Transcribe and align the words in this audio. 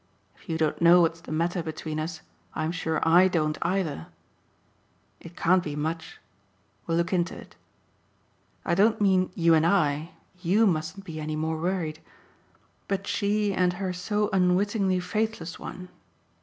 If 0.35 0.49
you 0.49 0.57
don't 0.57 0.81
know 0.81 1.01
what's 1.01 1.21
the 1.21 1.31
matter 1.31 1.61
between 1.61 1.99
us 1.99 2.21
I'm 2.55 2.71
sure 2.71 3.07
I 3.07 3.27
don't 3.27 3.59
either. 3.61 4.07
It 5.19 5.35
can't 5.37 5.61
be 5.63 5.75
much 5.75 6.19
we'll 6.87 6.97
look 6.97 7.13
into 7.13 7.37
it. 7.37 7.55
I 8.65 8.73
don't 8.73 8.99
mean 8.99 9.29
you 9.35 9.53
and 9.53 9.63
I 9.63 10.13
YOU 10.39 10.65
mustn't 10.65 11.05
be 11.05 11.19
any 11.19 11.35
more 11.35 11.61
worried; 11.61 11.99
but 12.87 13.05
she 13.05 13.53
and 13.53 13.73
her 13.73 13.93
so 13.93 14.31
unwittingly 14.33 14.99
faithless 14.99 15.59
one. 15.59 15.87